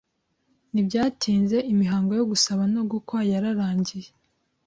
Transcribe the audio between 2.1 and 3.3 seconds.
yo gusaba no gukwa